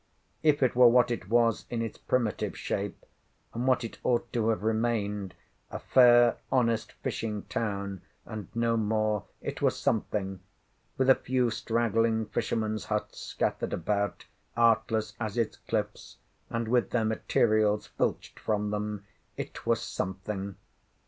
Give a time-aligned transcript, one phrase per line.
[0.41, 3.05] If it were what it was in its primitive shape,
[3.53, 5.35] and what it ought to have remained,
[5.69, 12.85] a fair honest fishing town, and no more, it were something—with a few straggling fishermen's
[12.85, 14.25] huts scattered about,
[14.57, 16.17] artless as its cliffs,
[16.49, 19.05] and with their materials filched from them,
[19.37, 20.55] it were something.